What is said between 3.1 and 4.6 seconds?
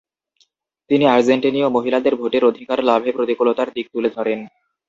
প্রতিকূলতার দিক তুলে ধরেন।